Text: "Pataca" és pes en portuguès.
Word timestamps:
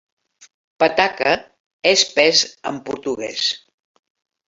"Pataca" 0.83 1.35
és 1.91 2.07
pes 2.17 2.43
en 2.73 2.83
portuguès. 2.91 3.47